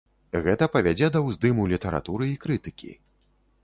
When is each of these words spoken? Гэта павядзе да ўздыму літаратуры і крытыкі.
Гэта 0.47 0.67
павядзе 0.75 1.11
да 1.17 1.23
ўздыму 1.27 1.69
літаратуры 1.75 2.35
і 2.35 2.37
крытыкі. 2.47 2.91